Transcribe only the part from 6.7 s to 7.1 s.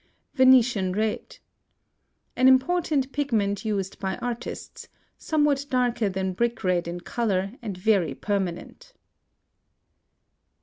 in